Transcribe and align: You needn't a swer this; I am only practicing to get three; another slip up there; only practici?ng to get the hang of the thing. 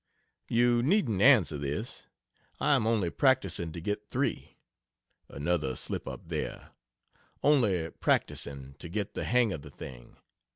You 0.49 0.81
needn't 0.81 1.21
a 1.21 1.41
swer 1.43 1.59
this; 1.61 2.07
I 2.59 2.75
am 2.75 2.87
only 2.87 3.11
practicing 3.11 3.71
to 3.71 3.79
get 3.79 4.09
three; 4.09 4.57
another 5.29 5.75
slip 5.75 6.07
up 6.07 6.27
there; 6.27 6.71
only 7.43 7.87
practici?ng 7.89 8.79
to 8.79 8.89
get 8.89 9.13
the 9.13 9.25
hang 9.25 9.53
of 9.53 9.61
the 9.61 9.69
thing. 9.69 10.17